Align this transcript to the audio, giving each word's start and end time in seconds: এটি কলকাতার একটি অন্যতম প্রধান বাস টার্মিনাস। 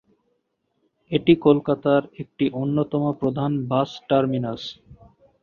এটি 1.11 1.33
কলকাতার 1.45 2.01
একটি 2.21 2.45
অন্যতম 2.61 3.03
প্রধান 3.21 3.51
বাস 3.69 3.89
টার্মিনাস। 4.09 4.61